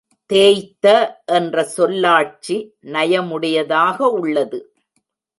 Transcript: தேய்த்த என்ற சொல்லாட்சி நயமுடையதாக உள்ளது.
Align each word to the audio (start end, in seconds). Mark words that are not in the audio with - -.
தேய்த்த 0.29 0.85
என்ற 1.25 1.63
சொல்லாட்சி 1.63 2.55
நயமுடையதாக 2.85 3.97
உள்ளது. 4.11 4.59